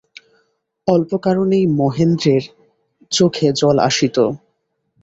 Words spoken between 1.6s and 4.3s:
মহেন্দ্রের চোখে জল আসিত।